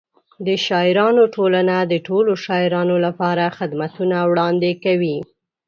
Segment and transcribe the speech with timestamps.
[0.47, 5.17] د شاعرانو ټولنه د ټولو شاعرانو لپاره خدمتونه وړاندې کوي.